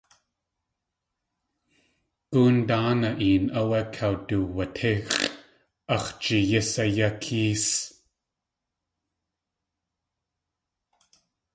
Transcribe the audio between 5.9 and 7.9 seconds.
ax̲ jeeyís yá kées.